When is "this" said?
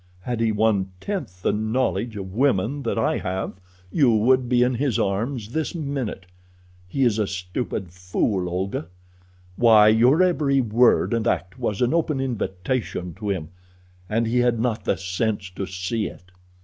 5.51-5.75